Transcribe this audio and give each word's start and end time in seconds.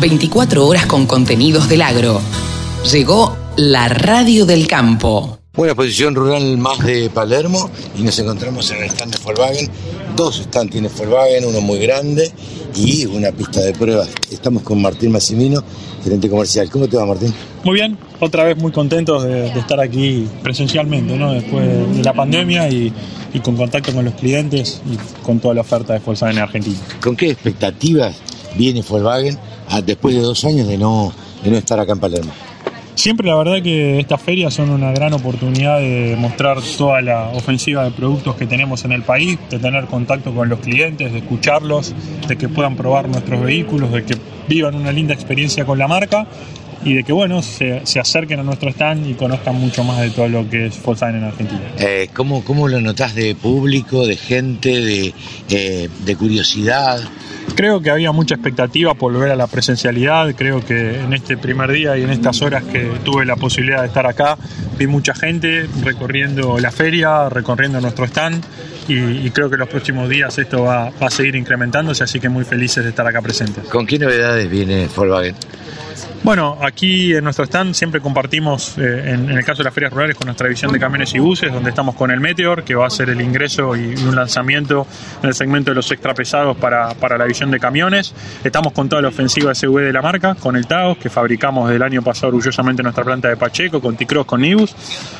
24 0.00 0.66
horas 0.66 0.86
con 0.86 1.06
contenidos 1.06 1.68
del 1.68 1.82
agro. 1.82 2.20
Llegó 2.90 3.36
la 3.56 3.88
radio 3.88 4.46
del 4.46 4.66
campo. 4.66 5.38
Buena 5.54 5.74
posición 5.74 6.16
rural 6.16 6.58
más 6.58 6.84
de 6.84 7.08
Palermo 7.10 7.70
y 7.96 8.02
nos 8.02 8.18
encontramos 8.18 8.70
en 8.72 8.78
el 8.78 8.90
stand 8.90 9.14
de 9.14 9.22
Volkswagen. 9.22 9.70
Dos 10.16 10.36
stands 10.38 10.72
tiene 10.72 10.88
Volkswagen, 10.88 11.44
uno 11.44 11.60
muy 11.60 11.78
grande 11.78 12.32
y 12.74 13.06
una 13.06 13.30
pista 13.30 13.60
de 13.60 13.72
pruebas. 13.72 14.10
Estamos 14.32 14.64
con 14.64 14.82
Martín 14.82 15.12
Massimino, 15.12 15.62
gerente 16.02 16.28
comercial. 16.28 16.68
¿Cómo 16.70 16.88
te 16.88 16.96
va, 16.96 17.06
Martín? 17.06 17.32
Muy 17.62 17.74
bien, 17.74 17.96
otra 18.18 18.44
vez 18.44 18.56
muy 18.56 18.72
contentos 18.72 19.22
de, 19.22 19.46
estar 19.46 19.80
aquí 19.80 20.26
presencialmente, 20.42 21.16
¿no? 21.16 21.32
después 21.32 21.96
de 21.96 22.02
la 22.02 22.12
pandemia 22.12 22.68
y, 22.68 22.92
con 23.42 23.56
contacto 23.56 23.92
con 23.92 24.04
los 24.04 24.14
clientes 24.14 24.82
y 24.90 25.24
con 25.24 25.40
toda 25.40 25.54
la 25.54 25.60
oferta 25.60 25.92
de 25.92 26.00
Volkswagen 26.00 26.36
en 26.36 26.42
Argentina. 26.42 26.78
¿Con 27.00 27.16
qué 27.16 27.30
expectativas 27.30 28.16
viene 28.56 28.82
Volkswagen 28.82 29.38
después 29.84 30.14
de 30.14 30.20
dos 30.20 30.44
años 30.44 30.66
de 30.66 30.78
no, 30.78 31.12
de 31.42 31.50
no 31.50 31.56
estar 31.56 31.78
acá 31.78 31.92
en 31.92 32.00
Palermo? 32.00 32.32
Siempre 32.94 33.26
la 33.26 33.34
verdad 33.36 33.60
que 33.60 33.98
estas 33.98 34.22
ferias 34.22 34.54
son 34.54 34.70
una 34.70 34.92
gran 34.92 35.12
oportunidad 35.12 35.80
de 35.80 36.16
mostrar 36.16 36.58
toda 36.78 37.02
la 37.02 37.28
ofensiva 37.34 37.84
de 37.84 37.90
productos 37.90 38.36
que 38.36 38.46
tenemos 38.46 38.84
en 38.84 38.92
el 38.92 39.02
país, 39.02 39.36
de 39.50 39.58
tener 39.58 39.86
contacto 39.86 40.32
con 40.32 40.48
los 40.48 40.60
clientes, 40.60 41.12
de 41.12 41.18
escucharlos, 41.18 41.92
de 42.28 42.36
que 42.36 42.48
puedan 42.48 42.76
probar 42.76 43.08
nuestros 43.08 43.42
vehículos, 43.42 43.90
de 43.90 44.04
que 44.04 44.16
vivan 44.48 44.76
una 44.76 44.92
linda 44.92 45.12
experiencia 45.12 45.64
con 45.66 45.78
la 45.78 45.88
marca 45.88 46.26
y 46.84 46.94
de 46.94 47.02
que 47.02 47.12
bueno 47.12 47.42
se, 47.42 47.82
acerquen 47.98 48.40
a 48.40 48.42
nuestro 48.42 48.68
stand 48.70 49.08
y 49.08 49.14
conozcan 49.14 49.56
mucho 49.56 49.82
más 49.84 50.00
de 50.00 50.10
todo 50.10 50.28
lo 50.28 50.48
que 50.48 50.66
es 50.66 50.82
Volkswagen 50.82 51.16
en 51.16 51.24
Argentina. 51.24 51.62
Eh, 51.78 52.08
¿cómo, 52.12 52.44
¿cómo, 52.44 52.68
lo 52.68 52.80
notas 52.80 53.14
de 53.14 53.34
público, 53.34 54.06
de 54.06 54.16
gente, 54.16 54.80
de, 54.80 55.14
eh, 55.48 55.88
de 56.04 56.16
curiosidad? 56.16 57.00
Creo 57.56 57.80
que 57.80 57.90
había 57.90 58.10
mucha 58.12 58.34
expectativa 58.34 58.94
por 58.94 59.12
volver 59.12 59.30
a 59.30 59.36
la 59.36 59.46
presencialidad, 59.46 60.34
creo 60.34 60.64
que 60.64 61.00
en 61.00 61.12
este 61.12 61.36
primer 61.36 61.70
día 61.70 61.96
y 61.96 62.02
en 62.02 62.10
estas 62.10 62.42
horas 62.42 62.64
que 62.64 62.90
tuve 63.04 63.24
la 63.24 63.36
posibilidad 63.36 63.82
de 63.82 63.88
estar 63.88 64.06
acá, 64.06 64.36
vi 64.78 64.86
mucha 64.86 65.14
gente 65.14 65.68
recorriendo 65.82 66.58
la 66.58 66.72
feria, 66.72 67.28
recorriendo 67.28 67.80
nuestro 67.80 68.06
stand 68.06 68.44
y, 68.88 69.30
creo 69.30 69.48
que 69.48 69.56
los 69.56 69.68
próximos 69.68 70.08
días 70.08 70.36
esto 70.38 70.64
va, 70.64 70.90
va, 70.90 71.06
a 71.06 71.10
seguir 71.10 71.36
incrementándose, 71.36 72.04
así 72.04 72.20
que 72.20 72.28
muy 72.28 72.44
felices 72.44 72.84
de 72.84 72.90
estar 72.90 73.06
acá 73.06 73.22
presentes. 73.22 73.64
¿Con 73.64 73.86
qué 73.86 73.98
novedades 73.98 74.50
viene 74.50 74.88
Volkswagen? 74.94 75.34
Bueno, 76.24 76.56
aquí 76.62 77.14
en 77.14 77.22
nuestro 77.22 77.44
stand 77.44 77.74
siempre 77.74 78.00
compartimos, 78.00 78.78
eh, 78.78 79.10
en, 79.12 79.28
el 79.28 79.44
caso 79.44 79.58
de 79.58 79.64
las 79.64 79.74
ferias 79.74 79.92
rurales, 79.92 80.16
con 80.16 80.24
nuestra 80.24 80.46
división 80.46 80.72
de 80.72 80.80
camiones 80.80 81.14
y 81.14 81.18
buses, 81.18 81.52
donde 81.52 81.68
estamos 81.68 81.94
con 81.96 82.10
el 82.10 82.18
Meteor, 82.18 82.64
que 82.64 82.74
va 82.74 82.86
a 82.86 82.90
ser 82.90 83.10
el 83.10 83.20
ingreso 83.20 83.76
y 83.76 83.94
un 83.94 84.16
lanzamiento 84.16 84.86
en 85.22 85.28
el 85.28 85.34
segmento 85.34 85.70
de 85.70 85.74
los 85.74 85.90
extrapesados 85.90 86.56
para, 86.56 86.94
para 86.94 87.18
la 87.18 87.24
división 87.24 87.50
de 87.50 87.60
camiones. 87.60 88.14
Estamos 88.42 88.72
con 88.72 88.88
toda 88.88 89.02
la 89.02 89.08
ofensiva 89.08 89.54
SV 89.54 89.82
de 89.82 89.92
la 89.92 90.00
marca, 90.00 90.34
con 90.34 90.56
el 90.56 90.66
Taos, 90.66 90.96
que 90.96 91.10
fabricamos 91.10 91.68
del 91.68 91.82
año 91.82 92.00
pasado 92.00 92.28
orgullosamente 92.28 92.80
en 92.80 92.84
nuestra 92.84 93.04
planta 93.04 93.28
de 93.28 93.36
Pacheco, 93.36 93.82
con 93.82 93.94
T-Cross, 93.94 94.24
con 94.24 94.40
Nibus, 94.40 94.74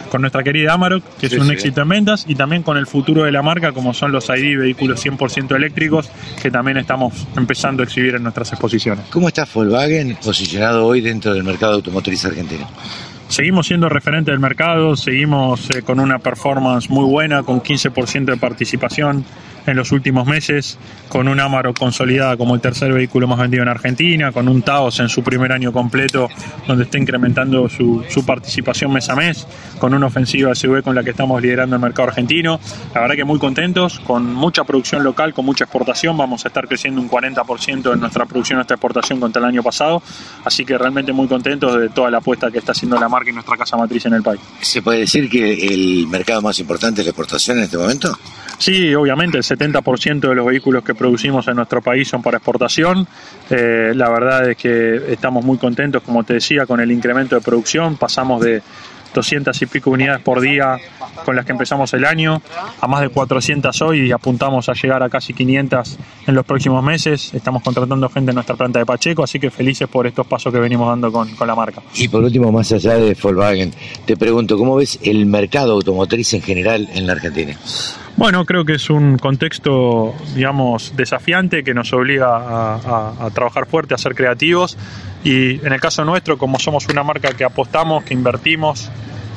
con 0.09 0.23
nuestra 0.23 0.43
querida 0.43 0.73
Amarok, 0.73 1.05
que 1.21 1.27
es 1.27 1.35
un 1.35 1.51
éxito 1.51 1.83
en 1.83 1.89
ventas, 1.91 2.25
y 2.27 2.35
también 2.35 2.63
con 2.63 2.79
el 2.79 2.87
futuro 2.87 3.25
de 3.25 3.33
la 3.33 3.43
marca, 3.43 3.73
como 3.73 3.93
son 3.93 4.11
los 4.11 4.31
ID 4.31 4.59
vehículos 4.59 5.05
100% 5.05 5.55
eléctricos, 5.55 6.09
que 6.41 6.51
también 6.51 6.79
estamos 6.79 7.27
empezando 7.37 7.83
a 7.83 7.85
exhibir 7.85 8.15
en 8.15 8.23
nuestras 8.23 8.51
exposiciones. 8.53 9.05
¿Cómo 9.11 9.29
está 9.29 9.47
Volkswagen 9.53 10.17
posicionado 10.25 10.87
hoy? 10.87 10.94
Dentro 11.01 11.35
del 11.35 11.45
mercado 11.45 11.75
automotriz 11.75 12.25
argentino? 12.25 12.69
Seguimos 13.29 13.67
siendo 13.67 13.89
referente 13.89 14.31
del 14.31 14.41
mercado, 14.41 14.97
seguimos 14.97 15.69
eh, 15.71 15.83
con 15.83 15.99
una 15.99 16.19
performance 16.19 16.91
muy 16.91 17.05
buena, 17.05 17.43
con 17.43 17.63
15% 17.63 18.27
de 18.27 18.37
participación 18.37 19.25
en 19.67 19.77
los 19.77 19.93
últimos 19.93 20.27
meses, 20.27 20.79
con 21.09 21.29
un 21.29 21.41
Amaro 21.41 21.75
consolidada 21.75 22.37
como 22.37 22.55
el 22.55 22.61
tercer 22.61 22.93
vehículo 22.93 23.27
más 23.27 23.39
vendido 23.39 23.63
en 23.63 23.69
Argentina, 23.69 24.33
con 24.33 24.49
un 24.49 24.63
Taos 24.63 25.01
en 25.01 25.09
su 25.09 25.23
primer 25.23 25.53
año 25.53 25.73
completo, 25.73 26.29
donde 26.67 26.85
está 26.85 26.99
incrementando 26.99 27.69
su, 27.69 28.05
participación 28.27 28.93
mes 28.93 29.09
a 29.11 29.17
mes, 29.17 29.47
con 29.79 29.95
una 29.95 30.07
ofensiva 30.07 30.55
SUV 30.55 30.83
con 30.83 30.95
la 30.95 31.03
que 31.03 31.11
estamos 31.11 31.41
liderando 31.43 31.77
el 31.77 31.83
mercado 31.83 32.09
argentino. 32.09 32.59
La 32.95 33.03
verdad 33.03 33.17
que 33.17 33.25
muy 33.25 33.39
contentos, 33.39 34.01
con 34.01 34.33
mucha 34.35 34.65
producción 34.65 35.03
local, 35.05 35.35
con 35.35 35.45
mucha 35.45 35.65
exportación, 35.65 36.17
vamos 36.17 36.45
a 36.45 36.49
estar 36.49 36.67
creciendo 36.67 37.01
un 37.01 37.11
40% 37.11 37.93
en 37.93 38.01
nuestra 38.01 38.27
producción 38.27 38.61
esta 38.61 38.75
exportación 38.75 39.21
contra 39.21 39.41
el 39.41 39.49
año 39.49 39.63
pasado, 39.63 40.03
así 40.45 40.65
que 40.65 40.79
realmente 40.79 41.13
muy 41.13 41.29
contentos 41.29 41.79
de 41.79 41.89
toda 41.89 42.11
la 42.11 42.19
apuesta 42.19 42.51
que 42.51 42.59
está 42.59 42.73
haciendo 42.73 42.99
la 42.99 43.09
marca 43.09 43.31
y 43.31 43.33
nuestra 43.33 43.57
casa 43.57 43.77
matriz 43.77 44.07
en 44.07 44.15
el 44.15 44.23
país. 44.23 44.41
¿Se 44.61 44.83
puede 44.83 45.01
decir 45.01 45.29
que 45.29 45.67
el 45.67 46.07
mercado 46.09 46.43
más 46.43 46.59
importante 46.59 47.01
es 47.01 47.07
la 47.07 47.11
exportación 47.11 47.59
en 47.59 47.65
este 47.65 47.79
momento? 47.79 48.17
Sí, 48.59 48.95
obviamente, 48.95 49.39
el 49.39 49.45
70% 49.57 50.29
de 50.29 50.35
los 50.35 50.47
vehículos 50.47 50.85
que 50.85 50.95
producimos 50.95 51.47
en 51.49 51.57
nuestro 51.57 51.83
país 51.83 52.09
son 52.09 52.23
para 52.23 52.39
exportación. 52.39 53.07
Eh, 53.51 53.93
la 53.95 54.09
verdad 54.09 54.51
es 54.51 54.57
que 54.57 55.13
estamos 55.13 55.45
muy 55.45 55.59
contentos, 55.59 56.03
como 56.03 56.25
te 56.25 56.35
decía, 56.35 56.67
con 56.67 56.81
el 56.81 56.91
incremento 56.91 57.35
de 57.37 57.41
producción. 57.41 57.97
Pasamos 57.97 58.43
de 58.43 58.63
200 59.15 59.63
y 59.63 59.67
pico 59.67 59.91
unidades 59.91 60.21
por 60.21 60.41
día 60.41 60.77
con 61.25 61.37
las 61.37 61.47
que 61.47 61.53
empezamos 61.53 61.95
el 61.95 62.05
año, 62.05 62.43
a 62.81 62.87
más 62.87 63.01
de 63.01 63.09
400 63.09 63.81
hoy 63.83 64.09
y 64.09 64.13
apuntamos 64.13 64.69
a 64.69 64.75
llegar 64.75 65.03
a 65.03 65.09
casi 65.09 65.33
500 65.33 65.99
en 66.27 66.35
los 66.35 66.45
próximos 66.45 66.85
meses. 66.85 67.33
Estamos 67.33 67.63
contratando 67.63 68.09
gente 68.11 68.33
en 68.33 68.35
nuestra 68.35 68.57
planta 68.57 68.81
de 68.81 68.87
Pacheco, 68.87 69.23
así 69.23 69.39
que 69.39 69.51
felices 69.51 69.89
por 69.89 70.07
estos 70.07 70.27
pasos 70.27 70.53
que 70.53 70.59
venimos 70.59 70.89
dando 70.89 71.11
con, 71.11 71.35
con 71.37 71.47
la 71.47 71.55
marca. 71.55 71.81
Y 71.95 72.09
por 72.09 72.23
último, 72.23 72.53
más 72.53 72.73
allá 72.73 72.95
de 72.95 73.17
Volkswagen, 73.21 73.73
te 74.05 74.17
pregunto, 74.17 74.59
¿cómo 74.59 74.77
ves 74.77 74.99
el 75.03 75.25
mercado 75.27 75.73
automotriz 75.73 76.35
en 76.35 76.43
general 76.43 76.89
en 76.93 77.07
la 77.07 77.15
Argentina? 77.15 77.57
Bueno, 78.17 78.45
creo 78.45 78.65
que 78.65 78.75
es 78.75 78.91
un 78.91 79.19
contexto, 79.19 80.15
digamos, 80.37 80.95
desafiante 80.97 81.65
que 81.65 81.75
nos 81.75 81.93
obliga 81.93 82.29
a, 82.77 83.31
trabajar 83.35 83.67
fuerte, 83.67 83.95
a 83.95 83.99
ser 83.99 84.15
creativos. 84.15 84.79
Y 85.25 85.65
en 85.67 85.73
el 85.73 85.81
caso 85.81 86.05
nuestro, 86.05 86.39
como 86.39 86.61
somos 86.61 86.87
una 86.89 87.03
marca 87.03 87.33
que 87.33 87.45
apostamos, 87.45 88.05
que 88.05 88.15
invertimos 88.15 88.89